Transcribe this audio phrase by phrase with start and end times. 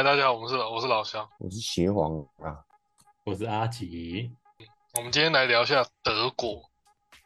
[0.00, 2.64] 嗨，大家好，我们是我是老乡，我是邪皇啊，
[3.22, 4.34] 我是阿吉。
[4.94, 6.62] 我们今天来聊一下德国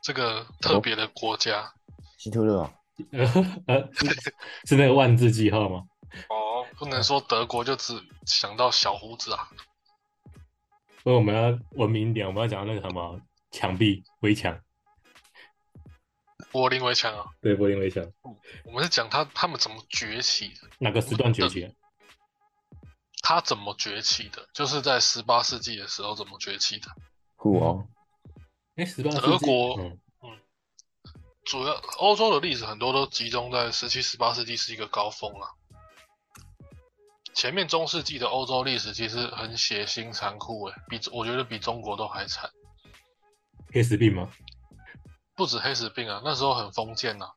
[0.02, 1.72] 这个特别的国家。
[2.18, 2.74] 希特勒啊，
[3.68, 4.34] 呃，是
[4.64, 5.84] 是那个万字记号吗？
[6.28, 7.94] 哦，不能说德国就只
[8.26, 9.48] 想到小胡子啊。
[11.04, 13.20] 所以我们要文明一点，我们要讲那个什么
[13.52, 14.60] 墙壁围墙，
[16.50, 18.04] 柏林围墙啊，对，柏林围墙，
[18.64, 21.72] 我们是讲他他们怎么崛起的，哪个时段崛起
[23.24, 23.28] 的？
[23.28, 26.88] 他怎么崛起的，就是在十八世纪的时候怎么崛起的。
[27.36, 27.88] 酷哦，
[28.76, 29.98] 哎，十八世纪德国嗯
[31.44, 35.48] 主要欧洲的历史很多都集中在十七、十八世纪是一个高峰啊。
[37.34, 42.48] 前面中世纪的欧洲历史其实很血腥残酷，诶，比我觉得比中国都还惨。
[43.72, 44.30] 黑死病吗？
[45.34, 47.28] 不止黑死病啊，那时候很封建呐、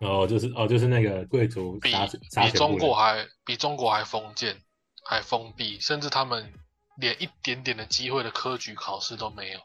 [0.00, 4.62] 哦，就是哦，就是那个贵族比杀杀比中国还比中国还封建，
[5.10, 6.52] 还封闭，甚至他们
[6.98, 9.60] 连一点点的机会的科举考试都没有，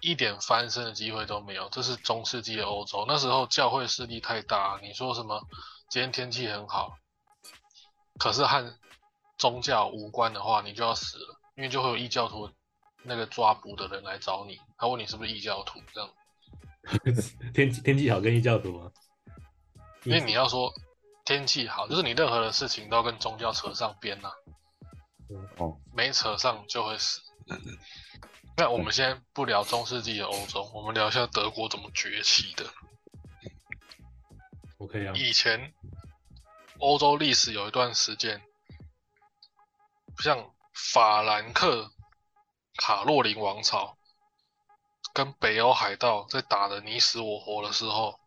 [0.00, 1.68] 一点翻身的机会都没有。
[1.70, 4.78] 这是中世纪的欧洲，那时候教会势力太大。
[4.80, 5.44] 你说什么？
[5.90, 6.96] 今天天气很好，
[8.16, 8.78] 可是和
[9.38, 12.48] 宗教无关的话，你就要死了，因为就会有异教徒
[13.02, 16.10] 那个抓捕的人来找你，他问你是不是异教徒，这样。
[17.52, 18.92] 天气天气好跟异教徒啊，
[20.04, 20.72] 因为你要说
[21.24, 24.30] 天气好，就是你任何的事情都要跟宗教扯上边呐、
[25.56, 27.20] 哦，没扯上就会死。
[28.56, 32.66] 那我们先不聊中世纪的欧洲，我们聊一下德国怎么崛起的。
[34.78, 35.72] OK 啊，以前
[36.78, 38.42] 欧洲历史有一段时间，
[40.22, 41.90] 像法兰克
[42.76, 43.96] 卡洛林王朝
[45.14, 48.20] 跟北欧海盗在打的你死我活的时候，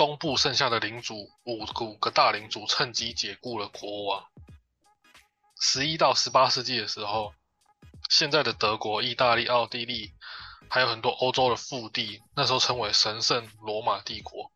[0.00, 4.24] 东部剩下的领主五五个大领主趁机解雇了国王。
[5.60, 7.34] 十一到十八世纪的时候，
[8.08, 10.14] 现在的德国、意大利、奥地利，
[10.70, 14.50] 还有很多欧洲的腹地，那时候称为神圣罗马帝国。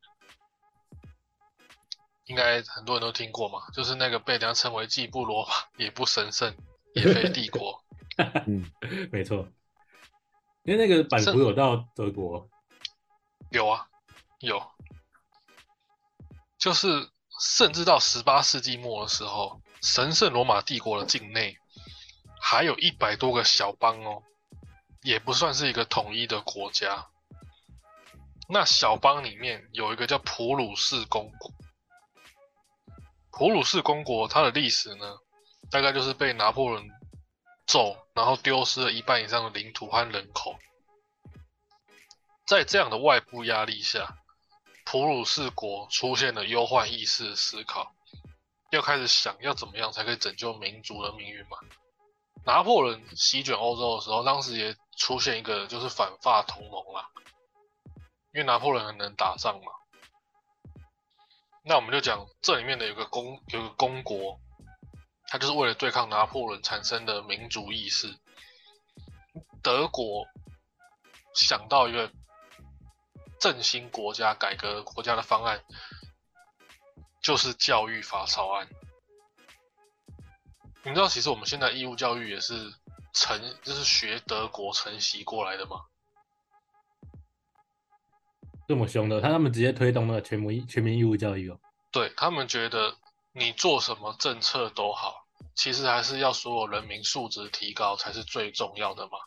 [2.25, 6.56] 应该很多人都听过嘛，就是那个被人家称为既不罗马也不神圣
[6.94, 7.84] 也非帝国。
[8.49, 8.65] 嗯，
[9.12, 9.47] 没错，
[10.62, 12.49] 因为那个版图有到德国，
[13.50, 13.87] 有啊，
[14.41, 14.59] 有，
[16.64, 21.58] 就是甚至到十八世纪末的时候，神圣罗马帝国的境内
[22.41, 24.22] 还有一百多个小邦哦，
[25.03, 27.06] 也不算是一个统一的国家。
[28.48, 31.53] 那小邦里面有一个叫普鲁士公国，
[33.30, 35.19] 普鲁士公国它的历史呢，
[35.70, 36.82] 大概就是被拿破仑
[37.66, 40.58] 揍，然后丢失了一半以上的领土和人口。
[42.47, 44.16] 在这样的外部压力下，
[44.84, 47.95] 普鲁士国出现了忧患意识的思考，
[48.71, 51.59] 要开始想要怎么样才可以拯救民族的命运嘛。
[52.45, 57.09] 拿破仑席卷欧洲的时候，当时也出现一个就是反法同盟啦，
[58.33, 59.72] 因为拿破仑很能打仗嘛。
[61.65, 64.39] 那我们就讲这里面的有个公有个公国，
[65.28, 68.15] 它就是为了对抗拿破仑产生的民族意识。
[69.62, 70.27] 德国
[71.34, 72.12] 想到一个
[73.44, 75.62] 振兴国家、改革国家的方案，
[77.22, 78.66] 就是教育法草案。
[80.82, 82.72] 你知道，其实我们现在义务教育也是
[83.12, 85.83] 承，就是学德国承袭过来的嘛。
[88.66, 91.60] 这么凶的，他他们直接推动了全民全民义务教育哦。
[91.91, 92.97] 对他们觉得
[93.33, 99.19] 你做什么政策都好，其实还是要所有人民素质提高才是最重要的嘛。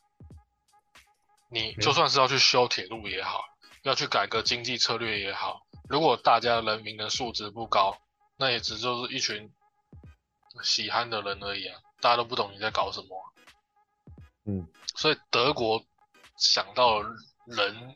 [1.52, 3.44] 你就算是要去修铁路也好，
[3.88, 7.98] 要去改革经济策略也好，如果大家人民的素质不高，
[8.36, 9.50] 那也只就是一群
[10.62, 13.26] 喜憨的人而已啊，大家都不懂你在搞什么啊、
[14.46, 15.82] 嗯，所以德国
[16.38, 17.10] 想到了
[17.46, 17.96] 人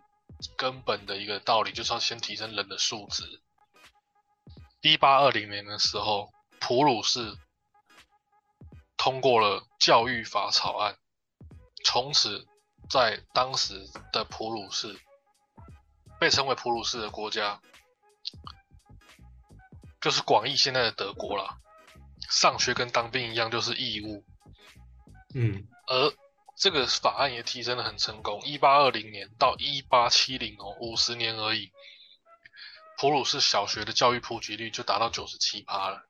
[0.55, 3.41] 根本的一个道理，就是要先提升人的素质。
[4.81, 6.31] 一八二零年的时候，
[6.61, 7.35] 普鲁士
[8.95, 10.97] 通过了教育法草案，
[11.83, 12.47] 从此
[12.89, 14.97] 在当时的普鲁士
[16.21, 17.59] 被称为普鲁士的国家，
[19.99, 21.57] 就是广义现在的德国啦。
[22.29, 24.23] 上学跟当兵一样，就是义务。
[25.33, 26.13] 嗯，而
[26.55, 31.71] 这个法案也提升的很成功，一八二零年到一八七零哦，五十年而已，
[32.99, 36.05] 普鲁士小学的教育普及率就达到九十七趴了，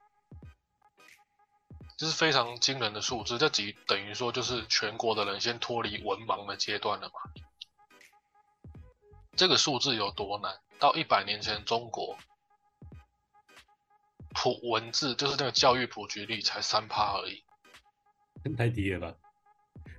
[1.97, 3.37] 这是非常惊人的数字。
[3.37, 7.13] 这几等于说就是全国的人先脱离文盲的阶段了嘛。
[9.35, 10.53] 这个数字有多难？
[10.79, 12.17] 到一百年前中国
[14.33, 17.43] 普文字，就是那个教育普及率才三趴而已。
[18.57, 19.15] 太低了吧？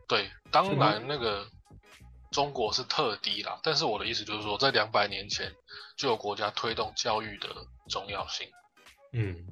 [0.09, 1.49] 对，当然那个
[2.33, 5.55] 中国是特低啦，但是我的意思就是说，在两百年前
[5.97, 7.49] 就有国家推动教育的
[7.89, 8.49] 重要性。
[9.13, 9.47] 嗯，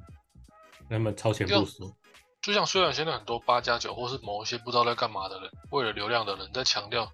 [0.89, 1.95] 那么超前部署，
[2.41, 7.09] 就像虽然现在很多八加九或是某一些不知道在干嘛的人，为了流量的人在强调，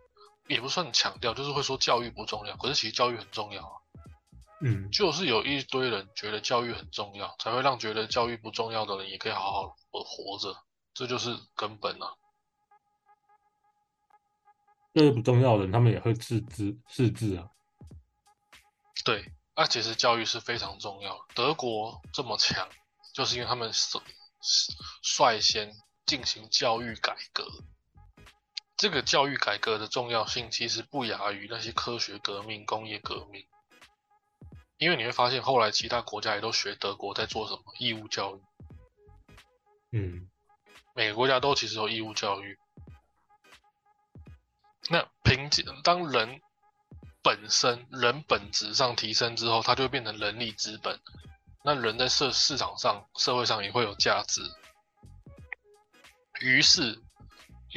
[0.48, 3.76] 也不算强调，就是会说教育不重要，可是其实教育很重要啊。
[4.62, 10.58] 嗯，就是有一堆人觉得教育很重要，才会让觉得教育不重要的人也可以好好活活着，
[10.94, 12.16] 这就是根本啊。
[14.96, 17.48] 这个不重要的人，他们也会自知自知啊。
[19.06, 21.26] 对，那、其实教育是非常重要的。
[21.36, 22.68] 德国这么强，
[23.14, 24.02] 就是因为他们率
[25.04, 25.72] 率先
[26.08, 27.46] 进行教育改革。
[28.78, 33.46] 这个教育改革的重要性其实不亚于那些科学革命、工业革命，
[34.78, 38.42] 因为你会发现后来其他国家也都学德国在做什么义务教育，
[39.92, 40.30] 嗯，
[40.94, 42.58] 每个国家都其实有义务教育。
[44.90, 46.40] 那凭借当人
[47.24, 50.98] 本身人本质上提升之后，它就会变成人力资本。
[51.64, 54.42] 那人在社市场上、社会上也会有价值。
[56.40, 57.02] 于是，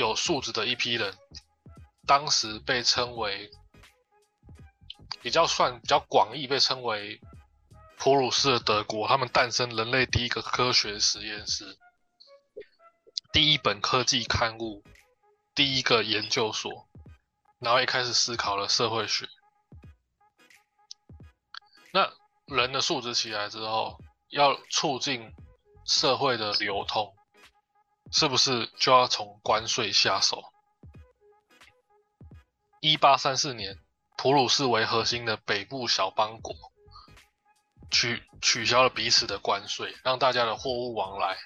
[0.00, 1.14] 有素质的一批人，
[2.06, 3.50] 当时被称为
[5.20, 7.20] 比较算比较广义被称为
[7.98, 11.76] 普鲁士的德国，他们诞生人类第一个科学实验室，
[13.32, 14.82] 第一本科技刊物，
[15.54, 16.88] 第一个研究所。
[17.58, 19.28] 然后也开始思考了社会学。
[21.92, 22.10] 那
[22.46, 23.98] 人的素质起来之后，
[24.30, 25.30] 要促进
[25.84, 27.14] 社会的流通，
[28.10, 30.52] 是不是就要从关税下手？
[32.80, 33.78] 一八三四年，
[34.16, 36.54] 普鲁士为核心的北部小邦国
[37.90, 41.36] 取取消了彼此的关税，让大家的货物往来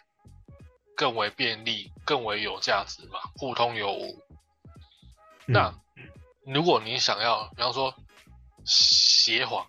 [0.96, 4.22] 更为便利，更为有价值嘛，互通有无。
[5.46, 5.74] 那
[6.46, 7.94] 如果你想要，比方说
[8.64, 9.66] 协皇、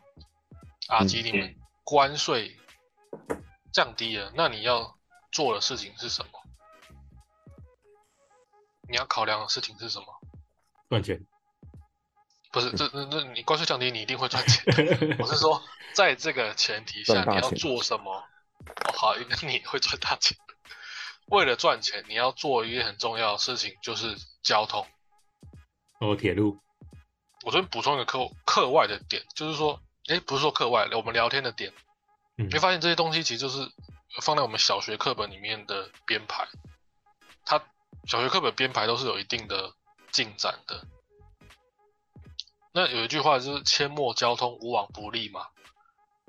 [0.88, 2.56] 阿基你们关税
[3.74, 4.98] 降低了，那你要
[5.32, 6.32] 做的事情是什么？
[8.90, 10.06] 你要考量的事情是什么？
[10.90, 11.26] 赚钱。
[12.52, 14.64] 不是，这那那你关税降低，你一定会赚钱。
[15.20, 15.62] 我是说，
[15.94, 18.12] 在这个前提下，你要做什么？
[18.14, 20.38] 哦，好，那你会赚大钱。
[21.28, 24.88] 为了赚钱，你要做一件很重要的事情，就是交通。
[26.00, 26.60] 哦，铁路。
[27.44, 31.74] 我这边补充一个课课外的点，就是说，哎，不是说课外，我们聊天的点，
[32.38, 33.70] 嗯你会发现这些东西其实就是
[34.22, 36.48] 放在我们小学课本里面的编排，
[37.44, 37.62] 它
[38.08, 39.74] 小学课本编排都是有一定的
[40.12, 40.86] 进展的。
[42.72, 45.48] 那有一句话就是“阡陌交通，无往不利”嘛。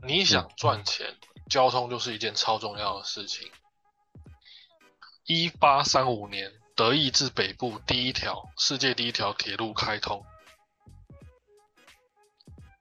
[0.07, 1.17] 你想赚钱，
[1.51, 3.51] 交通就是一件超重要的事情。
[5.25, 10.25] 一八三五年，德意志北部第一条世界第一条铁路开通。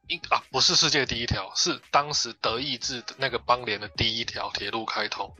[0.07, 5.35] 一啊，不是世界第一条，是当时德意志的那个邦联的第一条铁路开通。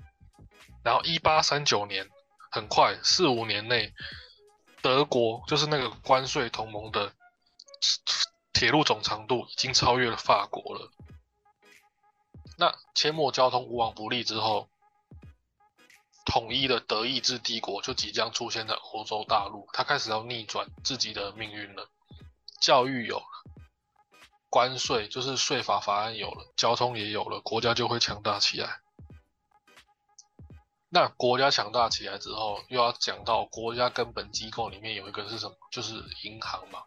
[0.83, 2.09] 然后一八三九年，
[2.55, 3.93] 很快四五年内，
[4.81, 7.11] 德国就是那个关税同盟的
[8.53, 10.89] 铁路总长度已经超越了法国了。
[12.57, 14.69] 那阡陌交通无往不利之后，
[16.25, 21.89] 统一的德意志帝国就即将出现在欧洲大陆，它开始要逆转自己的命运了。
[22.61, 23.25] 教育有了。
[24.49, 28.79] 关税就是税法法案有了，交通也有了，国家就会强大起来。
[30.89, 35.55] 那国家强大起来之后，又要讲到国家根本机构里面有一个是什么？
[35.71, 36.79] 就是银行嘛。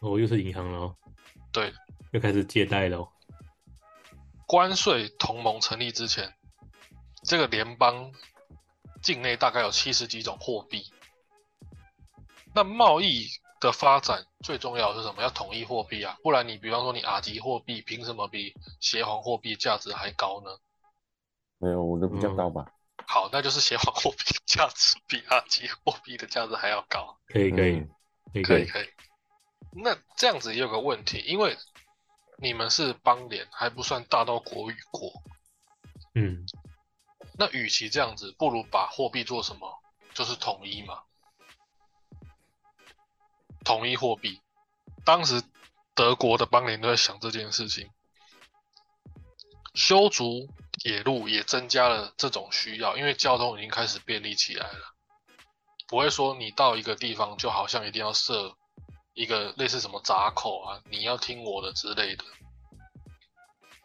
[0.00, 0.96] 哦，又是银行了哦，
[1.52, 1.72] 对，
[2.12, 3.08] 又开始借贷了哦。
[4.46, 6.34] 关税同盟成立之前，
[7.22, 8.12] 这个联邦
[9.02, 10.92] 境内大概有七十几种货币。
[12.54, 13.26] 那贸易
[13.60, 15.22] 的发展最重要的是什么？
[15.22, 20.50] 要统一货币啊，不然你比方说你阿吉货币凭什么比协皇货币价值还高呢？
[21.58, 22.66] 没有，我的比较高吧。
[23.06, 27.18] 好，那就是协皇货币的价值比阿吉货币的价值还要高。
[27.26, 27.90] 可以可以嗯
[28.32, 28.90] 可以可以，可以可以。
[29.72, 31.56] 那这样子也有个问题，因为
[32.38, 35.12] 你们是邦联，还不算大到国与国。
[36.14, 36.46] 嗯
[37.36, 39.82] 那与其这样子，不如把货币做什么？
[40.12, 41.02] 就是统一嘛。
[43.64, 44.40] 统一货币，
[45.04, 45.42] 当时
[45.94, 47.90] 德国的邦联都在想这件事情。
[49.74, 50.48] 修筑
[50.84, 54.94] 野路也增加了这种需要，因为交通已经开始便利起来了。
[55.88, 58.54] 不会说你到一个地方就好像一定要设
[59.14, 62.24] 一个类似什么闸口啊，你要听我的之类的。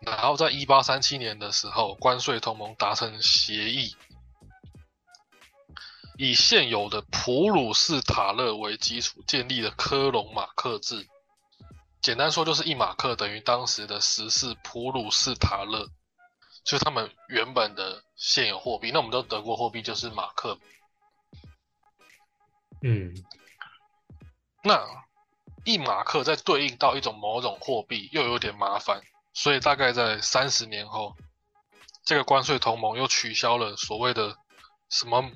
[0.02, 3.96] 然后在一八三七年的时候，关税同盟达成协议，
[6.18, 11.08] 以现有的普鲁士塔勒为基础建立了科隆马克制。
[12.02, 15.90] 简单说就是一马克等于当时的十四普鲁士塔勒，
[16.70, 18.92] 就是他们原本的现有货币。
[18.92, 20.60] 那我们都德国货币就是马克。
[22.84, 23.12] 嗯，
[24.64, 24.80] 那
[25.66, 29.02] 一马克再对应到一种某种货币，又有点麻烦。
[29.34, 31.16] 所以大概在三十年后，
[32.04, 34.38] 这个关税同盟又取消了所谓的
[34.90, 35.32] 什么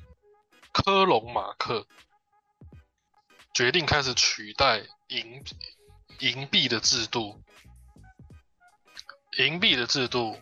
[0.71, 1.87] 科隆马克，
[3.55, 5.43] 决定开始取代银
[6.19, 7.41] 银币的制度。
[9.39, 10.37] 银币的制度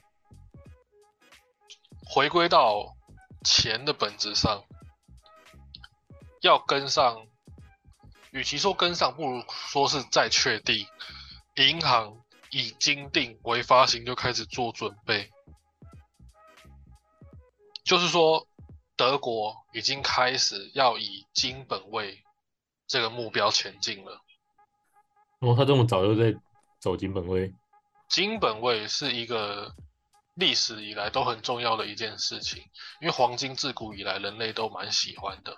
[2.13, 2.95] 回归到
[3.45, 4.63] 钱的本质上，
[6.41, 7.25] 要跟上，
[8.31, 10.85] 与其说跟上，不如说是再确定
[11.55, 12.21] 银行。
[12.53, 15.31] 以金定为发行就开始做准备，
[17.85, 18.45] 就是说
[18.97, 22.21] 德国已经开始要以金本位
[22.87, 24.19] 这个目标前进了。
[25.39, 26.37] 哦，他这么早就在
[26.81, 27.53] 走金本位？
[28.09, 29.73] 金本位是一个
[30.33, 32.63] 历史以来都很重要的一件事情，
[33.01, 35.57] 因为黄金自古以来人类都蛮喜欢的，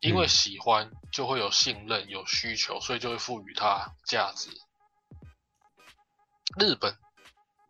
[0.00, 4.50] 因为喜欢就会有信任、有需求，所以就会赋予它价值。
[6.58, 6.96] 日本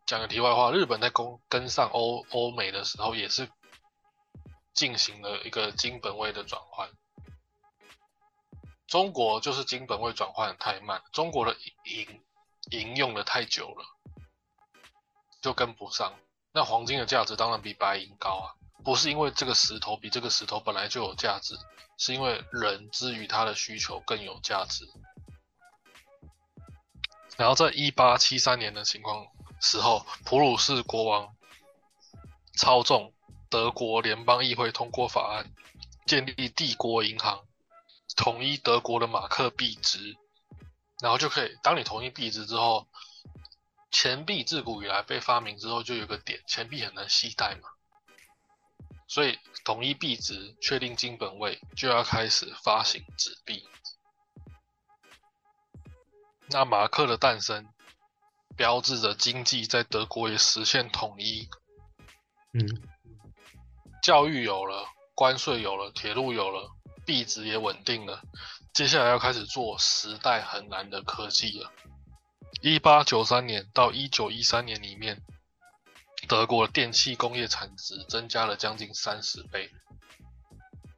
[0.06, 3.50] 讲个题外话，日本在跟跟上欧欧美的时候，也是
[4.72, 6.88] 进行了一个金本位的转换。
[8.86, 12.22] 中国就是金本位转换太慢，中国的银
[12.70, 13.84] 银用的太久了，
[15.40, 16.14] 就跟不上。
[16.52, 18.54] 那黄金的价值当然比白银高啊，
[18.84, 21.56] 不是因为这个石头比这个石头本来就有价值，
[21.96, 24.88] 是因为人之于它的需求更有价值。
[27.36, 29.26] 然后在一八七三年的情况
[29.60, 31.36] 时候，普鲁士国王
[32.56, 33.12] 操纵
[33.48, 35.52] 德国联邦议会通过法案，
[36.06, 37.44] 建立帝国银行，
[38.16, 40.16] 统一德国的马克币值，
[41.00, 42.88] 然后就可以，当你统一币值之后，
[43.90, 47.68] 钱币自古以来被发明之后就有个点，钱币很难携带嘛，
[49.06, 53.66] 所以统一币值，确定金本位，就要开始发行纸币。
[56.50, 57.68] 那马克的诞生，
[58.56, 61.48] 标志着经济在德国也实现统一。
[62.52, 62.66] 嗯，
[64.02, 66.70] 教育有了，关税有了，铁路有了，
[67.04, 68.22] 币值也稳定了。
[68.72, 71.72] 接下来要开始做时代很难的科技了。
[72.60, 75.22] 一八九三年到一九一三年里面，
[76.28, 79.70] 德国的电气工业产值增加了将近三十倍。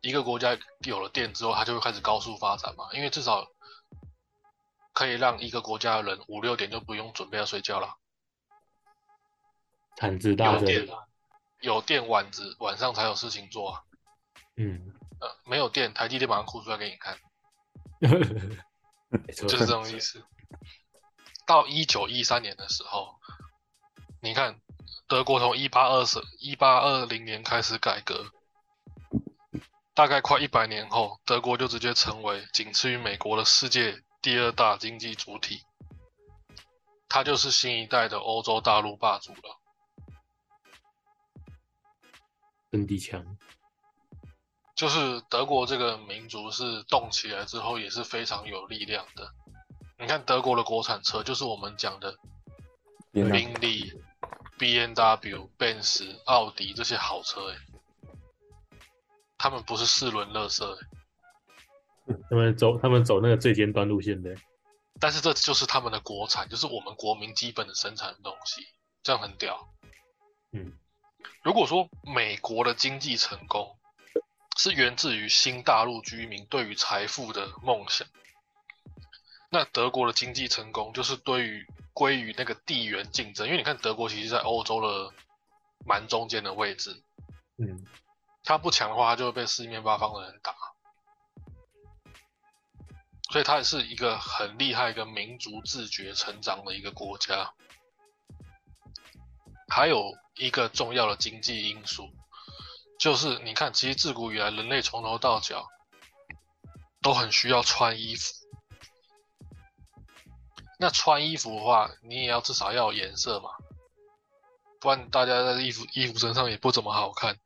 [0.01, 3.47] 一个国家有了电之后，它就会开始高速发展嘛，因为至少。
[4.93, 7.97] 可以让一个国家的人五六点就不用准备要睡觉了。
[9.97, 10.67] 产值大增，
[11.61, 13.83] 有电晚子晚上才有事情做啊。
[14.57, 17.17] 嗯，呃，没有电，台积电马上哭出来给你看。
[19.35, 20.23] 就是这种意思。
[21.51, 23.17] 到一九一三年的时候，
[24.23, 24.61] 你看
[25.09, 28.31] 德国从一八二十一八二零年开始改革，
[29.93, 34.01] 大概快一百年后，德国就直接成为仅次于美国的世界。
[34.23, 35.63] 第二大经济主体，
[37.09, 39.61] 它就是新一代的欧洲大陆霸主了。
[42.71, 43.37] 真地强，
[44.77, 49.35] 就是德国这个民族是动起来之后也是非常有力量的。
[50.01, 52.17] 你看德国的国产车，就是我们讲的
[53.13, 53.93] 宾利、
[54.59, 57.57] B N W、奔驰、奥迪这些好车，哎，
[59.37, 60.89] 他们不是四轮乐色，哎。
[62.29, 64.35] 他们走，他们走那个最尖端路线的，
[64.99, 68.67] 但是这就是他们的国产，就是我们国民基本的生产东西，
[69.03, 69.69] 这样很屌。
[70.53, 70.73] 嗯，
[71.43, 73.77] 如果说美国的经济成功
[74.57, 78.09] 是源自于新大陆居民对于财富的梦想，
[79.51, 85.13] 那德国的经济成功就是对于归于那个地缘竞争，因为你看德国其实在欧洲的
[85.85, 87.03] 蛮中间的位置，
[87.59, 87.85] 嗯，
[88.45, 90.55] 他不强的话，他就会被四面八方的人打。
[93.33, 97.53] 所以它也是一个很厉害、一个民族自觉成长的一个国家。
[99.69, 102.11] 还有一个重要的经济因素，
[102.99, 105.69] 就是你看，其实自古以来，人类从头到脚
[107.01, 108.40] 都很需要穿衣服。
[110.83, 113.51] 那穿衣服的话，你也要至少要有颜色嘛，
[114.81, 117.39] 不然大家在衣服衣服身上也不怎么好看。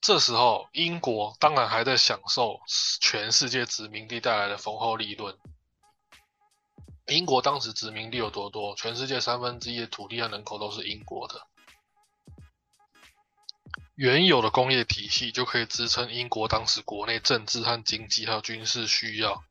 [0.00, 2.58] 这时候，英国当然还在享受
[3.02, 5.36] 全世界殖民地带来的丰厚利润。
[7.08, 8.74] 英国当时殖民地有多多？
[8.74, 11.46] 全世界三分之一的土地和人口都是英国的。
[13.94, 19.44] 原有的工业体系就可以支撑英国当时国内政治和经济还有军事需要，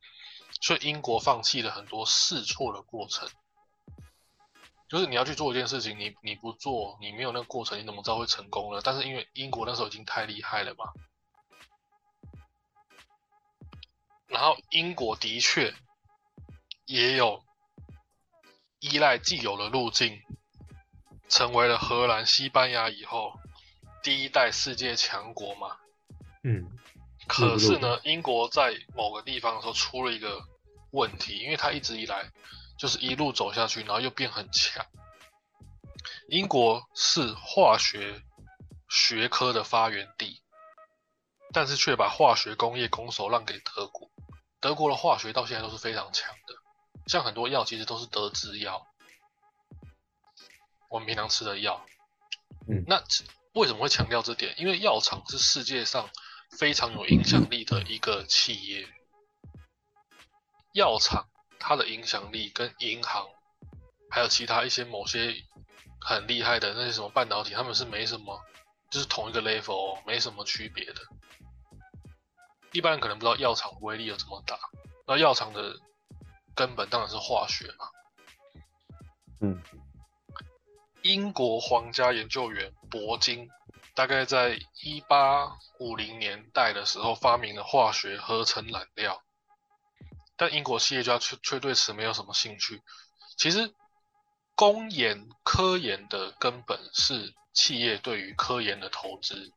[0.61, 3.27] 所以英国放弃了很多试错的过程。
[4.87, 8.81] 就是你要去做一件事情，你你不做，你没有那个过程，你怎么知道会成功呢？
[8.83, 10.91] 但是因为英国那时候已经太厉害了嘛，
[14.27, 15.73] 然后英国的确
[16.85, 17.41] 也有
[18.79, 20.21] 依赖既有的路径，
[21.29, 23.39] 成为了荷兰、西班牙以后
[24.03, 25.77] 第一代世界强国嘛。
[26.43, 26.69] 嗯，
[27.27, 30.45] 可是呢，英国在某个地方的时候出了一个
[30.91, 32.31] 问题，因为他一直以来
[32.77, 34.85] 就是一路走下去，然后又变很强。
[36.29, 38.21] 英国是化学
[38.89, 40.41] 学科的发源地，
[41.53, 44.09] 但是却把化学工业拱手让给德国。
[44.59, 46.55] 德国的化学到现在都是非常强的，
[47.07, 48.85] 像很多药其实都是德制药，
[50.89, 51.85] 我们平常吃的药。
[52.67, 53.03] 嗯那
[53.53, 54.53] 为什么会强调这点？
[54.57, 56.09] 因为药厂是世界上
[56.59, 58.87] 非常有影响力的一个企业，
[60.73, 61.27] 药厂
[61.59, 63.27] 它的影响力跟银行
[64.09, 65.35] 还有其他一些某些
[65.99, 68.41] 很厉害的那些什么半导体，他们是没什么，
[68.89, 70.95] 就是同一个 level，哦没什么区别的。
[72.71, 74.57] 一般人可能不知道药厂威力有这么大，
[75.05, 75.75] 那药厂的
[76.55, 77.85] 根本当然是化学嘛。
[79.41, 79.61] 嗯，
[81.01, 83.49] 英国皇家研究员铂金
[83.93, 89.21] 大概在一八五零年代的时候发明了化学合成染料，
[90.41, 92.81] 但英国企业家却却对此没有什么兴趣。
[93.37, 93.75] 其实，
[94.55, 99.51] 公研科研的根本是企业对于科研的投资。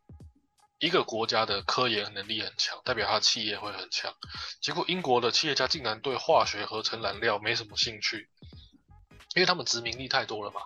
[0.79, 4.13] 一个国家的科研能力很强，代表它的企业会很强。
[4.61, 8.29] 结果英国的企业家竟然对化学合成燃料没什么兴趣，
[9.35, 10.61] 因为他们殖民地太多了嘛。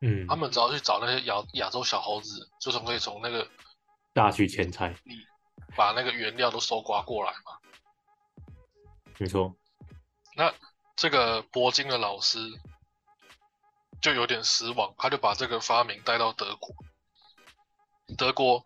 [0.00, 3.46] 嗯，他们只要去找那些亚亚洲小猴子，就从可以从那个
[4.14, 4.96] 大取钱财，
[5.76, 7.58] 把那个原料都搜刮过来嘛。
[9.18, 9.54] 没错。
[10.38, 10.54] 那
[10.94, 12.38] 这个铂金的老师
[14.00, 16.76] 就有点失望，他就把这个发明带到德国。
[18.16, 18.64] 德国，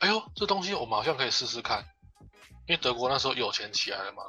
[0.00, 1.86] 哎呦，这东西我们好像可以试试看，
[2.66, 4.22] 因为德国那时候有钱起来了嘛，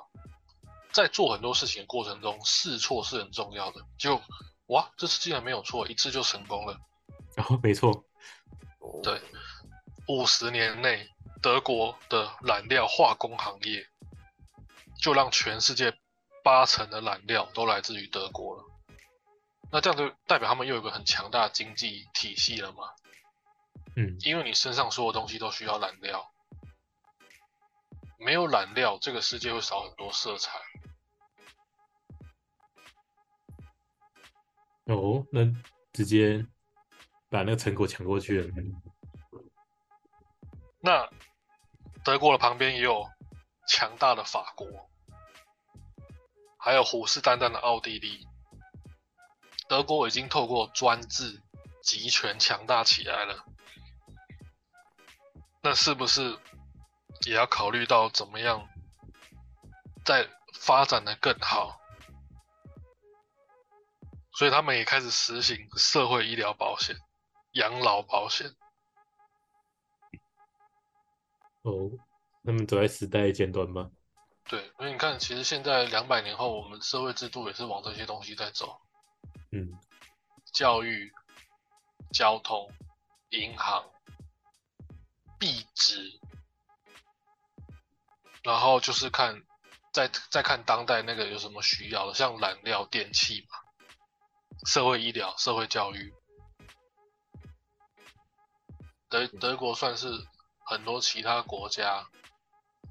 [0.93, 3.81] 在做很多事情的过程中，试错是很重要的。
[3.97, 4.21] 就
[4.67, 6.79] 哇，这次竟然没有错，一次就成功了。
[7.35, 8.05] 然后没错，
[9.03, 9.21] 对，
[10.07, 11.05] 五十年内，
[11.41, 13.85] 德国的染料化工行业
[15.01, 15.93] 就让全世界
[16.47, 18.63] 八成的染料都来自于德国了。
[19.69, 22.83] 那这样就代表他们又有一个很强大的经济体系了嘛？
[23.97, 26.31] 嗯，因为你身上所有东西都需要染料，
[28.17, 30.57] 没有染料，这个世界会少很多色彩。
[34.85, 35.41] 哦，那
[35.91, 36.45] 直接
[37.27, 38.53] 把那个成果抢过去了。
[40.79, 41.09] 那
[42.05, 43.05] 德国的旁边也有
[43.67, 44.65] 强大的法国，
[46.67, 48.27] 还有虎视眈眈的奥地利。
[49.69, 51.41] 德国已经透过专制
[51.81, 53.45] 集权强大起来了，
[55.61, 56.37] 那是不是
[57.25, 58.67] 也要考虑到怎么样
[60.03, 61.79] 再发展的更好？
[64.33, 66.97] 所以他们也开始实行社会医疗保险、
[67.53, 68.53] 养老保险。
[71.61, 71.89] 哦，
[72.43, 73.89] 他们走在时代的尖端吗？
[74.49, 78.79] 对，所以你看，其实现在两百年后，我们社会制度也是往这些东西在走，
[79.51, 79.77] 嗯，
[80.53, 81.11] 教育、
[82.13, 82.71] 交通、
[83.29, 83.89] 银行、
[85.37, 86.19] 币值，
[88.41, 89.43] 然后就是看
[89.91, 93.57] 再再看当代那个有什么需要的，像燃料、电器嘛，
[94.65, 96.13] 社会医疗、社会教育。
[99.09, 100.07] 德德国算是
[100.65, 102.07] 很多其他国家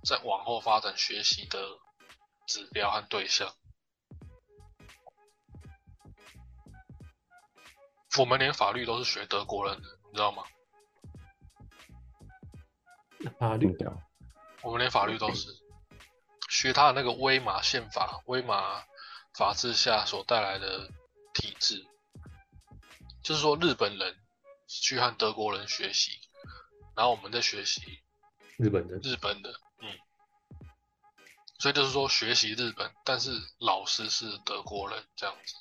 [0.07, 1.59] 在往后发展学习的
[2.47, 3.53] 指标和对象。
[8.19, 10.45] 我们连法律都是学德国人的，你知道吗？
[13.39, 14.01] 法律定掉。
[14.63, 15.49] 我们连法律都是
[16.49, 18.85] 学他的那个威玛宪法、威玛
[19.35, 20.89] 法治下所带来的
[21.35, 21.85] 体制，
[23.23, 24.17] 就是说日本人
[24.67, 26.13] 去和德国人学习，
[26.95, 28.03] 然后我们在学习
[28.57, 29.66] 日本的，日本的，嗯，
[31.67, 35.57] 所以就是说学习日本，但是老师是德国人这样子。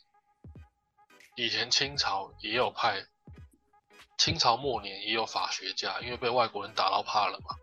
[1.36, 3.08] 以前清朝也有派，
[4.15, 7.56] 清朝末年也有法学家，因为被外国人打到怕了嘛。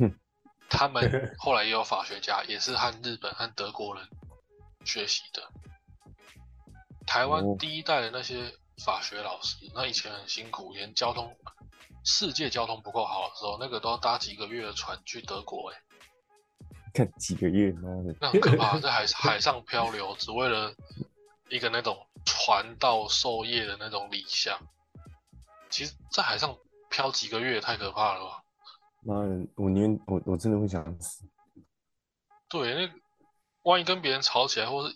[0.00, 0.18] 哼，
[0.68, 1.00] 他们
[1.38, 4.08] 后来也有法学家，也是和日本和德国人
[4.84, 5.48] 学习的。
[7.06, 8.52] 台湾哦第一代的那些
[8.84, 11.36] 法学老师，那以前很辛苦，连交通
[12.04, 15.78] 世界交通不够好的时候，那个都要搭几个月的船去德国、欸，
[16.94, 20.74] 看几个月，妈的，那很可怕，在海海上漂流，只为了
[21.48, 24.58] 一个那种传道授业的那种理想。
[25.70, 26.54] 其实，在海上
[26.90, 28.42] 漂几个月也太可怕了吧？
[29.04, 31.24] 妈的，我宁愿我我真的会想死。
[32.48, 32.92] 对，那
[33.62, 34.94] 万一跟别人吵起来，或是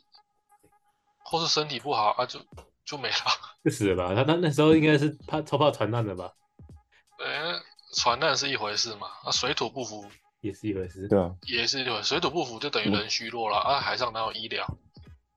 [1.25, 2.39] 或是身体不好啊，就
[2.85, 3.17] 就没了。
[3.65, 4.15] 就死了吧？
[4.15, 6.31] 他他那时候应该是怕超怕传难的吧？
[7.17, 7.59] 对，那
[7.95, 10.05] 船难是一回事嘛，啊，水土不服
[10.47, 11.07] 也是一回事。
[11.09, 14.67] 对啊，也是一回事，水土不服就等于人虚弱了啊，海上哪有医疗？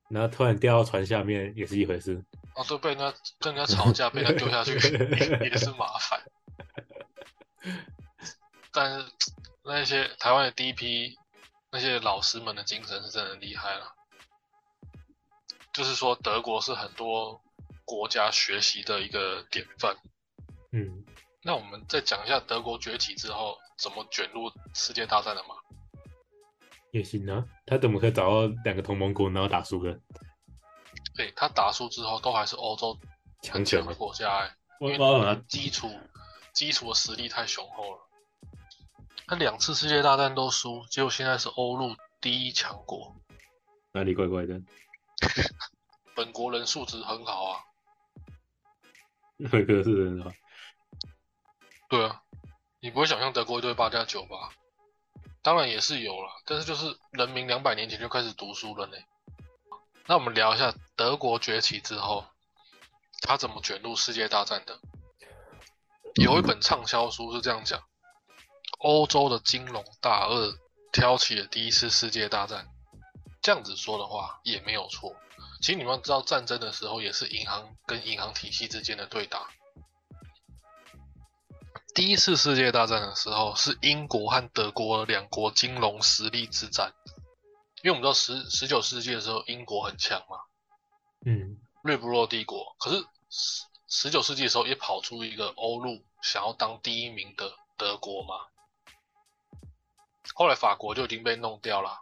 [0.10, 2.24] 然后突然掉到船下面也是一回事。
[2.56, 6.22] 哦，对，被人家跟人家吵架，被人家丢下去也 也是麻烦。
[8.72, 9.06] 但是
[9.64, 11.16] 那些台湾的第一批
[11.72, 13.94] 那些老师们的精神是真的厉害了，
[15.74, 17.42] 就是说德国是很多
[17.86, 19.96] 国家学习的一个典范。
[20.72, 21.04] 嗯，
[21.44, 25.56] 那我们再讲一下德国崛起之后怎么卷入世界大战的吗？
[26.92, 27.46] 也行啊。
[27.66, 29.98] 他怎么可以找到两个同盟国，然后打输了？
[31.16, 33.94] 对他打输之后，都还是欧洲很强权吗？
[33.94, 35.90] 国家、欸，我因为基础
[36.54, 38.00] 基础的实力太雄厚了。
[39.28, 43.16] 他两次世界大战都输，结果现在是欧陆第一强国，
[43.92, 44.62] 哪里怪怪的？
[46.16, 47.60] 本国人素质很好啊。
[49.38, 50.34] 那个是人啊，
[51.88, 52.22] 对啊，
[52.82, 54.52] 你不会想象德国一队八加九吧？
[55.42, 58.98] 当然也是有了，但是就是人民两百年前就开始读书了呢。
[60.06, 62.26] 那我们聊一下德国崛起之后，
[63.22, 64.80] 他怎么卷入世界大战的？
[66.16, 67.84] 有一本畅销书是这样讲：
[68.80, 70.58] 欧洲的金融大鳄
[70.92, 72.68] 挑起了第一次世界大战。
[73.42, 75.16] 这样子说的话也没有错。
[75.62, 79.50] 其实你们知道，战争的时候也是银行跟银行体系之间的对打。
[81.96, 86.94] 第一次世界大战的时候，是英国和德国两国金融实力之战。
[87.82, 90.38] 因为我们知道十十九世纪的时候，英国很强嘛，
[91.26, 92.76] 嗯，日不落帝国。
[92.80, 98.36] 可是十十九世纪的时候，也跑出一个欧陆想要当第一名的德国嘛。
[100.36, 102.02] 后来法国就已经被弄掉了。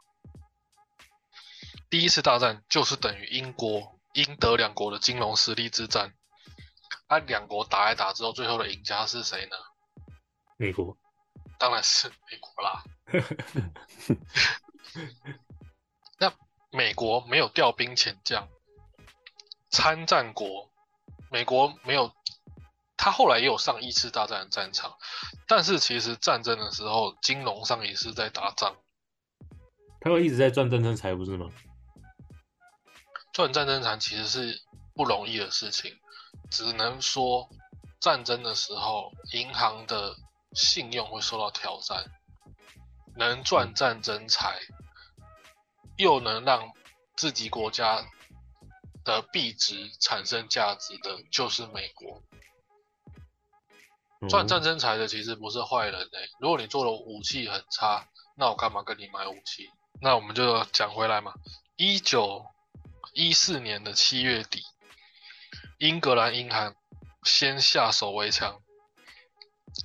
[1.89, 6.13] 第一次大战就是等于英国、英德两国的金融实力之战。
[7.07, 9.55] 啊，两国打来打之后，最后的赢家是谁呢？
[10.57, 10.97] 美国
[11.59, 12.83] 当然是美国啦。
[16.19, 16.33] 那
[16.71, 18.47] 美国没有调兵遣将，
[19.69, 20.71] 参战国，
[21.31, 22.11] 美国没有，
[22.95, 24.97] 他后来也有上一次大战的战场，
[25.47, 28.75] 但是其实战争的时候，金融上也是在打仗，
[30.01, 31.51] 他会一直在赚战争财，不是吗？
[33.31, 34.59] 赚战争财其实是
[34.95, 35.95] 不容易的事情，
[36.49, 37.47] 只能说
[37.99, 40.15] 战争的时候，银行的
[40.57, 42.03] 信用会受到挑战，
[43.15, 44.59] 能赚战争财，
[45.97, 46.71] 又能让
[47.15, 48.03] 自己国家
[49.05, 52.23] 的币值产生价值的，就是美国。
[54.27, 59.69] 赚哦战争财的其实不是坏人哎、如果你做的武器很差，那我干嘛跟你买武器？
[60.01, 61.35] 那我们就讲回来嘛，
[61.75, 62.43] 一九
[63.13, 64.63] 一四年的七月底，
[65.77, 66.75] 英格兰银行
[67.23, 68.59] 先下手为强，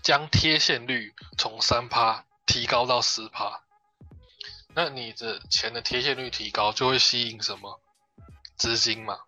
[0.03, 3.63] 将贴现率从三趴提高到十趴。
[4.75, 7.81] 那你的钱的贴现率提高，就会吸引什么
[8.57, 9.19] 资金嘛？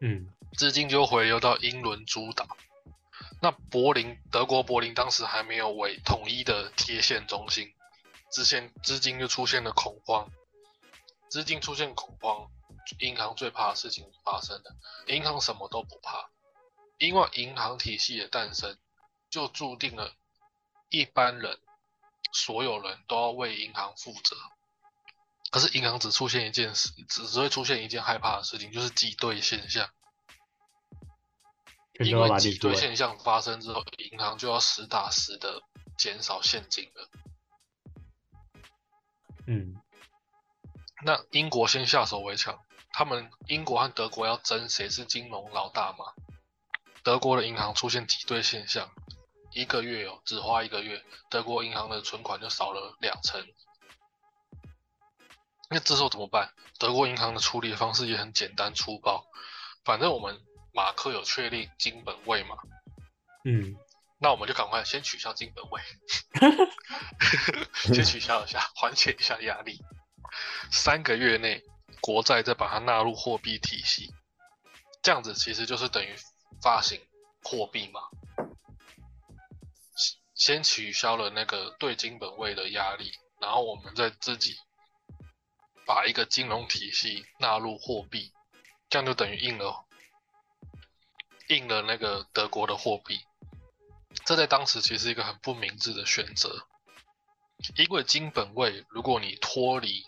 [0.00, 2.46] 嗯，资金就回流到英伦诸岛。
[3.42, 7.72] 那柏林，德国柏林当时还没有为统一的贴现中心，
[8.30, 10.30] 之前资金就出现了恐慌，
[11.30, 12.50] 资金出现恐慌，
[12.98, 14.76] 银行最怕的事情发生了。
[15.06, 16.28] 银行什么都不怕，
[16.98, 18.76] 因为银行体系的诞生，
[19.30, 20.12] 就注定了
[20.88, 21.58] 一般人，
[22.32, 24.36] 所有人都要为银行负责。
[25.50, 29.88] 可是银行只出现一件事，只只会出现一件害怕的事情，就是挤兑现象。
[32.00, 32.74] 因为挤兑。
[32.74, 35.62] 现象发生之后，银行就要实打实的
[35.98, 37.08] 减少现金了。
[39.46, 39.74] 嗯，
[41.04, 46.14] 那英国先下手为强，他们英国和德国要争谁是金融老大嘛？
[47.02, 48.90] 德国的银行出现挤兑现象，
[49.52, 53.44] 一个月哦，只花一个月，德国银行的存款就少了两成。
[55.68, 56.52] 那这时候怎么办？
[56.78, 59.24] 德国银行的处理方式也很简单粗暴，
[59.84, 60.40] 反正我们
[60.72, 62.56] 马克有确立金本位嘛，
[63.44, 63.76] 嗯，
[64.18, 65.80] 那我们就赶快先取消金本位，
[67.94, 69.78] 先取消一下，缓解一下压力。
[70.72, 71.62] 三个月内，
[72.00, 74.12] 国债再把它纳入货币体系，
[75.02, 76.16] 这样子其实就是等于
[76.62, 77.00] 发行
[77.42, 78.00] 货币嘛，
[80.40, 84.56] 先取消了那个对金本位的压力，然后我们再自己
[85.84, 88.32] 把一个金融体系纳入货币，
[88.88, 89.84] 这样就等于印了
[91.48, 93.20] 印了那个德国的货币。
[94.24, 96.66] 这在当时其实一个很不明智的选择，
[97.76, 100.06] 因为金本位，如果你脱离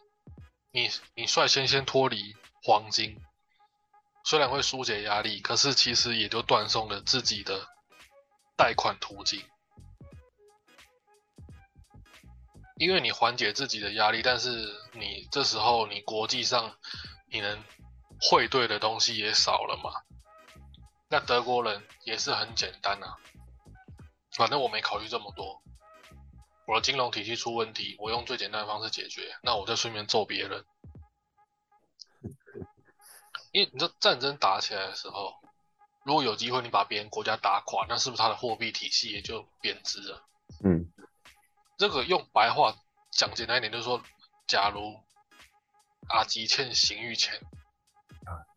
[0.71, 3.21] 你你率先先脱离黄金，
[4.25, 7.69] 虽然会疏解压力，可是其实也就断送了自己的
[8.57, 9.45] 贷款途径。
[12.83, 16.77] 因为你缓解自己的压力，但是你这时候你国际上
[17.31, 17.63] 你能
[18.21, 19.93] 汇兑的东西也少了嘛？
[21.09, 23.17] 那德国人也是很简单啊，
[24.33, 25.63] 反正我没考虑这么多，
[26.67, 30.65] 我的金融体系出问题，我用最简单的方式解决，那我就顺便揍别人。
[33.53, 35.35] 因为你这战争打起来的时候，
[36.05, 40.27] 如果有机会你把别人国家打垮，那是不是他的货币体系也就贬值了？
[40.65, 40.92] 嗯，
[41.79, 42.75] 这个用白话
[43.11, 44.01] 讲简单一点，就是说，
[44.47, 44.95] 假如
[46.09, 47.35] 阿吉欠刑狱钱，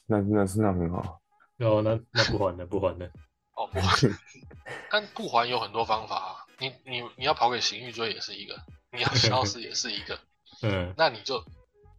[0.06, 1.20] 那那是那很好。
[1.60, 3.10] 哦，那那不还了，不还了。
[3.56, 3.98] 哦不还，
[4.92, 6.36] 但不还有很多方法啊。
[6.60, 8.56] 你你你要跑给刑狱追也是一个，
[8.92, 10.20] 你要消失也是一个，
[10.64, 11.44] 嗯，那你就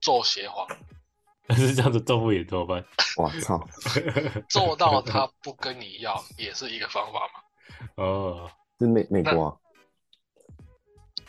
[0.00, 0.66] 做邪皇，
[1.46, 2.84] 但是这样子做不也怎么办？
[3.16, 3.58] 我操！
[4.50, 8.04] 做到他不跟你要也是一个方法嘛。
[8.04, 9.56] 哦，是美美国啊？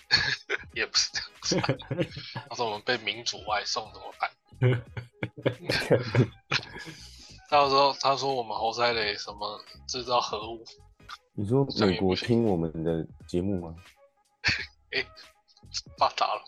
[0.73, 1.61] 也不是这样子。
[2.49, 4.31] 他说我们被民主外送怎么办？
[7.49, 10.65] 到时候他说我们侯赛雷什么制造核武，
[11.33, 13.75] 你说美国听我们的节目吗？
[15.97, 16.43] 发达了。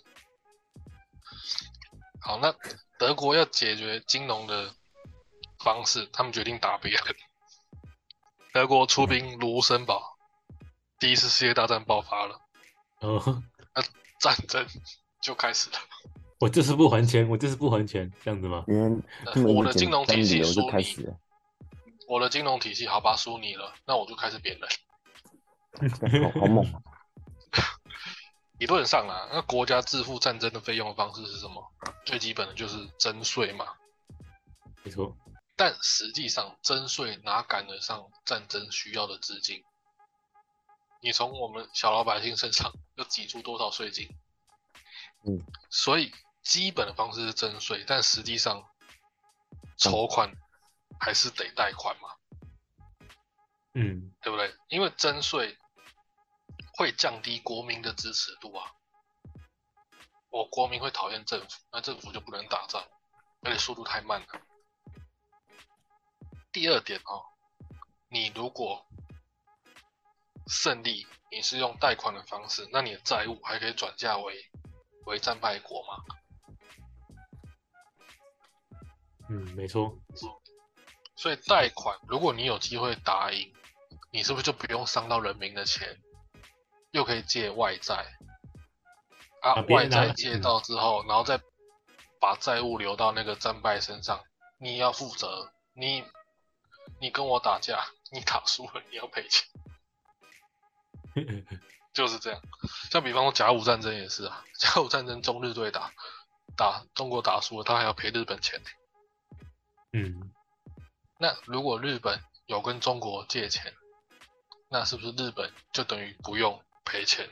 [2.22, 2.54] 好，那
[2.98, 4.74] 德国要解决金融的
[5.64, 7.02] 方式，他们决定打别人。
[8.52, 10.18] 德国出兵卢森堡，
[11.00, 12.42] 第一次世界大战爆发了，
[13.02, 13.82] 哦，那
[14.20, 14.66] 战争
[15.22, 15.78] 就开始了。
[16.40, 18.64] 我就是不还钱，我就是不还钱，这样子吗？
[19.46, 21.18] 我的金融体系输你开始了，
[22.08, 24.70] 我的金融体系好吧输你了，那我就开始扁人。
[26.34, 26.82] 好好猛啊！
[28.58, 31.64] 理论上啦，那国家支付战争的费用的方式是什么？
[32.06, 33.66] 最基本的就是征税嘛。
[34.84, 35.16] 没错，
[35.56, 39.62] 但实际上征税哪赶得上战争需要的资金？
[41.02, 44.08] 你从我们小老百姓身上又挤出多少税金？
[45.26, 48.66] 嗯，所以基本的方式是征税，但实际上
[49.78, 50.34] 筹款
[51.00, 52.10] 还是得贷款嘛，
[53.74, 54.56] 嗯，对不对？
[54.68, 55.58] 因为征税
[56.74, 58.72] 会降低国民的支持度啊，
[60.30, 62.86] 我国民会讨厌政府，那政府就不能打仗，
[63.42, 64.28] 而且速度太慢了。
[66.52, 67.24] 第二点哦，
[68.08, 68.86] 你如果
[70.50, 74.34] 胜利，你是用贷款的方式，那你的债务还可以转嫁为
[75.06, 76.04] 为战败国吗？
[79.30, 79.96] 嗯，没错，
[81.16, 83.54] 所以贷款，如果你有机会打赢，
[84.12, 86.02] 你是不是就不用伤到人民的钱，
[86.92, 88.06] 又可以借外债
[89.42, 91.40] 啊外债借到之后，然后再
[92.20, 94.24] 把债务留到那个战败身上，
[94.58, 95.54] 你要负责。
[95.74, 96.04] 你
[97.00, 99.48] 你跟我打架，你打输了你要赔钱，
[101.94, 102.42] 就是这样。
[102.92, 105.92] 像比方说甲午战争也是啊，甲午战争中日对打，
[106.56, 108.62] 打中国打输了，他还要赔日本钱。
[109.92, 110.32] 嗯，
[111.18, 113.74] 那如果日本有跟中国借钱，
[114.70, 117.30] 那是不是日本就等于不用赔钱？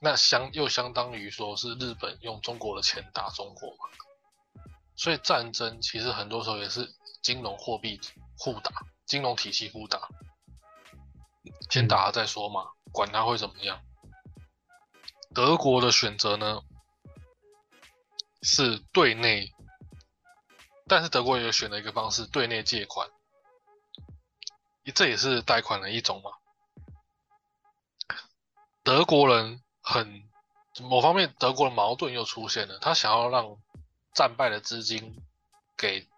[0.00, 4.62] 那相又相当于说是日本用中国的钱打中国嘛？
[4.96, 6.88] 所以战争其实很多时候也是
[7.20, 8.00] 金融货币
[8.38, 8.72] 互打，
[9.06, 10.08] 金融体系互打，
[11.70, 13.80] 先打了再说嘛，管他会怎么样。
[15.34, 16.62] 德国的选择呢
[18.42, 19.52] 是对内
[20.86, 23.10] 但是德国也选了一个方式，对内借款，
[24.94, 26.30] 这也是贷款的一种嘛。
[28.82, 30.22] 德国人很
[30.80, 33.58] 某方面，德国的矛盾又出现了，他想要让
[34.14, 35.22] 战败的资金
[35.76, 36.08] 给，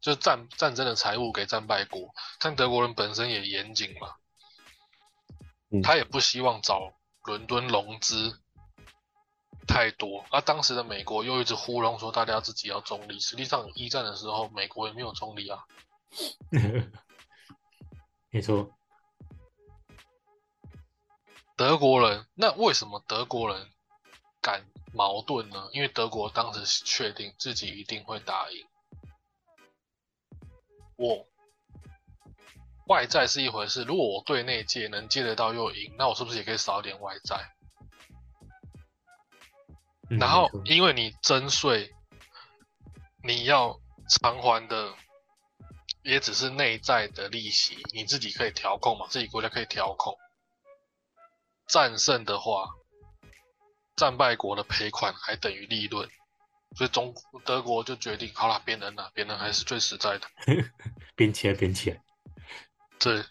[0.00, 4.14] 就是战战争的财物给战败国，但德国人本身也严谨嘛，
[5.72, 5.82] 嗯。
[5.82, 6.92] 他也不希望找
[7.24, 8.38] 伦敦融资
[9.66, 15.64] 太多，而、当时的美国又一直呼隆说大家自己要中立，实际上一战的时候美国也没有中立啊，
[18.30, 18.74] 没错，
[21.56, 23.70] 德国人那为什么德国人
[24.40, 25.68] 敢矛盾呢？
[25.72, 28.66] 因为德国当时确定自己一定会打赢，
[30.96, 31.26] 我
[32.86, 37.54] 外债是一回事，如果我对内借能借得到又赢，那我是不是也可以少一点外债？
[40.10, 41.90] 嗯然后因为你征税，
[43.22, 44.92] 你要偿还的
[46.02, 50.14] 也只是内在的利息，你自己可以调控嘛，自己国家可以调控。
[51.66, 52.68] 战胜的话，
[53.96, 56.06] 战败国的赔款还等于利润，
[56.76, 57.14] 所以中
[57.46, 60.28] 德国就决定好了，别人了，别人还是最实在的。
[61.16, 62.02] 边起来边起来，
[63.02, 63.24] 对，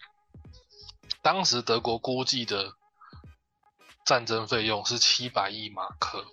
[1.21, 2.73] 当时德国估计的
[4.05, 6.25] 战争费用是七百亿马克。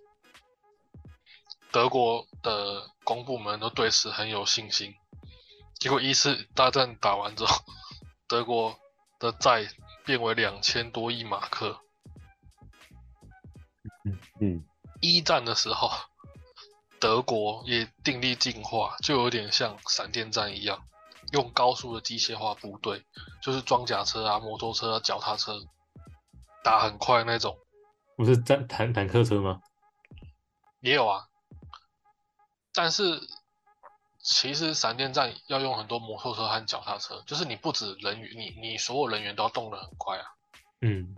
[1.70, 4.92] 德国的公部门都对此很有信心，
[5.78, 7.62] 结果一次大战打完之后，
[8.26, 8.76] 德国
[9.20, 9.68] 的债
[10.04, 11.80] 变为两千多亿马克。
[14.40, 14.64] 嗯
[15.00, 15.92] 一战的时候，
[16.98, 20.88] 德国也定力进化，就有点像闪电战一样，
[21.32, 23.04] 用高速的机械化部队，
[23.42, 25.58] 就是装甲车啊、摩托车啊、脚踏车，
[26.64, 27.58] 打很快那种。
[28.16, 29.60] 不是战坦坦克车吗？
[30.80, 31.28] 也有啊，
[32.72, 33.20] 但是
[34.20, 40.24] 其实闪电战要用很多摩托车和脚踏车，就是你不止人员，你你所有人员都要动得很快啊。
[40.80, 41.14] 嗯，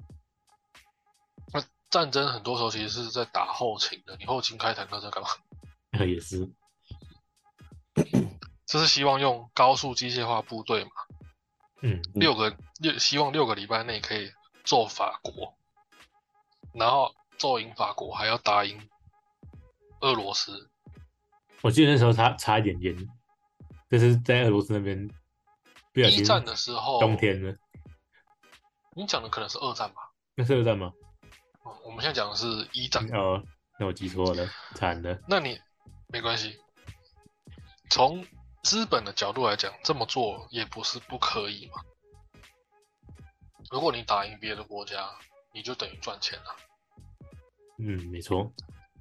[1.52, 5.28] 那战争很多时候其实是在打后勤的，你后勤开坦克车干嘛？
[5.90, 6.50] 那 也是，
[8.70, 10.90] 这是希望用高速机械化部队嘛，
[11.82, 14.30] 嗯，六个六希望六个礼拜内可以
[14.62, 15.58] 揍法国，
[16.72, 18.88] 然后揍赢法国，还要打赢
[20.02, 20.70] 俄罗斯。
[21.62, 22.96] 我记得那时候差差一点点，
[23.90, 25.08] 就是在俄罗斯那边
[25.92, 27.52] 不小心一战的时候，冬天呢，
[28.94, 30.12] 你讲的可能是二战吧？
[30.36, 30.92] 那是二战吗？
[31.64, 33.04] 嗯我们现在讲的是一战。
[33.08, 33.42] 哦，
[33.80, 35.60] 那我记错了，惨了，那你
[36.06, 36.56] 没关系，
[37.90, 38.24] 从
[38.62, 41.82] 资本的角度来讲，这么做也不是不可以嘛。
[43.70, 45.10] 如果你打赢别的国家，
[45.52, 46.56] 你就等于赚钱了。
[47.78, 48.52] 嗯，没错，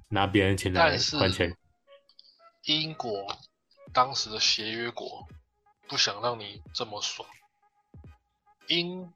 [0.08, 1.56] 拿别人钱来还钱，
[2.64, 3.36] 英国
[3.92, 5.28] 当时的协约国
[5.86, 7.28] 不想让你这么爽。
[8.68, 9.12] 英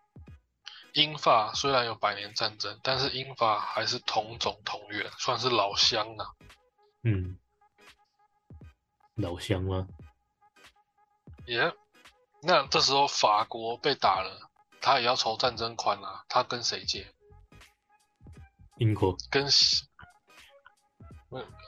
[0.92, 6.26] 英法虽然有百年战争，但是英法还是同种同源，算是老乡啊。
[7.02, 7.38] 嗯，
[9.14, 9.88] 老乡吗？
[11.46, 11.72] 也、
[12.42, 16.24] 那这时候法国被打了，他也要筹战争款啊。
[16.28, 17.06] 他跟谁借？
[18.76, 19.46] 英国，跟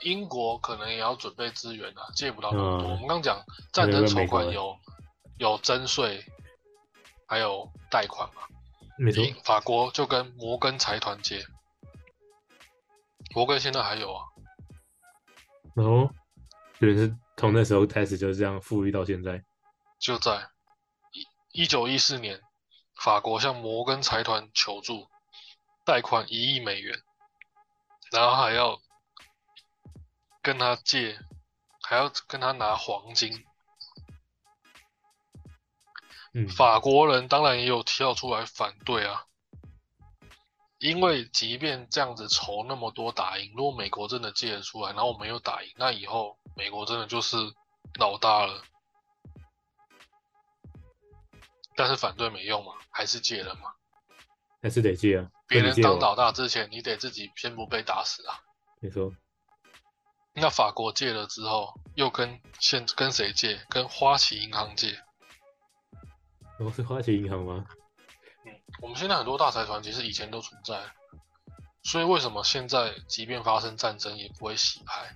[0.03, 2.89] 英国可能也要准备资源啊，借不到那么多。
[2.89, 4.77] 嗯我们刚讲战争筹款有
[5.37, 6.23] 有征税，
[7.27, 8.41] 还有贷款嘛。
[8.97, 11.45] 没错，法国就跟摩根财团借，
[13.35, 14.25] 摩根现在还有啊。
[15.75, 16.09] 然后
[16.79, 19.43] 就是从那时候开始就是这样富裕到现在，
[19.99, 20.49] 就在
[21.11, 22.41] 一一九一四年，
[22.95, 25.09] 法国向摩根财团求助，
[25.85, 27.01] 贷款一亿美元，
[28.11, 28.79] 然后还要
[30.41, 31.19] 跟他借，
[31.81, 33.43] 还要跟他拿黄金。
[36.33, 39.25] 嗯，法国人当然也有跳出来反对啊，
[40.77, 47.37] 因为即便这样子筹那么多打赢，如果美国真的借得出来，然后我们又打赢，那以后美国真的就是
[47.99, 48.61] 老大了。
[51.77, 53.71] 但是反对没用嘛，还是借了嘛。
[54.59, 58.41] 还是得借啊，别人当老大之前，你得自己先不被打死啊。
[58.81, 59.13] 没错，
[60.33, 63.63] 那法国借了之后，又跟现跟谁借？
[63.69, 64.99] 跟花旗银行借。
[66.59, 67.63] 我是花旗银行吗？
[68.43, 70.91] 嗯，我们现在很多大财团其实以前都存在，
[71.83, 75.15] 所以为什么现在即便发生战争也不会洗牌？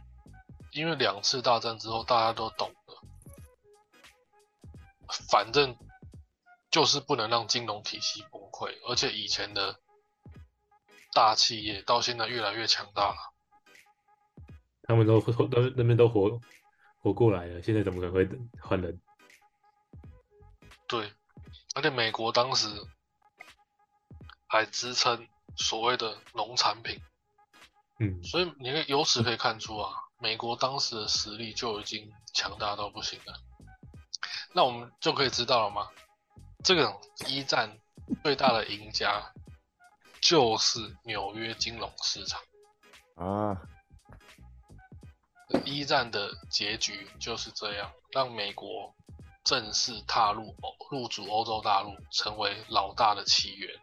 [0.71, 3.02] 因为两次大战之后大家都懂了，
[5.32, 5.76] 反正
[6.72, 9.80] 就是不能让金融体系崩溃，而且以前的
[11.14, 13.18] 大企业到现在越来越强大了。
[14.84, 16.39] 他们都活都那边都活
[16.98, 18.28] 活过来了，现在怎么可能会
[18.62, 19.02] 换人？
[20.88, 21.14] 对，
[21.76, 22.68] 而且美国当时
[24.48, 25.28] 还支撑
[25.58, 27.02] 所谓的农产品。
[28.00, 33.39] 嗯，所以你可以由此可以看出啊，美国当时的实力就已经强大到不行了。
[34.54, 35.89] 那我们就可以知道了吗？
[36.64, 36.95] 这个
[37.28, 37.80] 一战
[38.24, 39.34] 最大的赢家
[40.22, 42.39] 就是纽约金融市场。
[43.16, 43.62] 啊，
[45.66, 48.95] 一战的结局就是这样，让美国
[49.43, 53.80] 正式踏入欧入主欧洲大陆，成为老大的起源。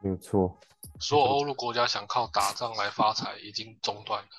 [0.00, 0.58] 没有错。
[1.00, 4.30] 所有欧陆国家想靠打仗来发财已经中断了。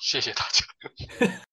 [0.00, 0.64] 谢谢大家。